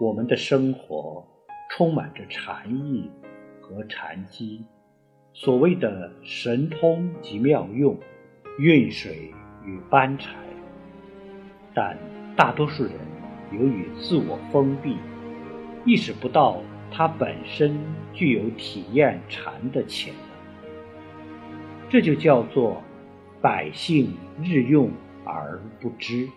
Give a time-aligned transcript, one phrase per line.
[0.00, 1.26] 我们的生活
[1.68, 3.10] 充满着禅意
[3.60, 4.64] 和禅机，
[5.32, 7.98] 所谓的神通及妙用，
[8.60, 9.34] 运水
[9.64, 10.36] 与搬柴，
[11.74, 11.98] 但
[12.36, 12.92] 大多数人
[13.52, 14.96] 由于自我封闭，
[15.84, 16.62] 意识不到
[16.92, 17.76] 它本身
[18.14, 20.70] 具有体验禅的潜能。
[21.90, 22.80] 这就叫做
[23.42, 24.92] 百姓日用
[25.24, 26.28] 而不知。